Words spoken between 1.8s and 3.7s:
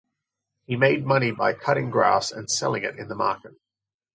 grass and selling it in the market.